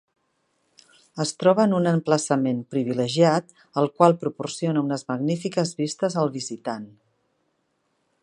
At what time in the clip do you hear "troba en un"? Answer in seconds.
1.41-1.89